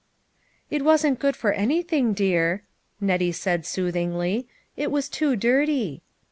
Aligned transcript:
"It 0.71 0.81
wasn't 0.83 1.19
good 1.19 1.35
for 1.35 1.51
anything, 1.53 2.13
dear," 2.13 2.63
Nettie 2.99 3.31
said 3.31 3.67
soothingly," 3.67 4.47
it 4.75 4.89
was 4.89 5.07
too 5.07 5.35
dirty." 5.35 6.01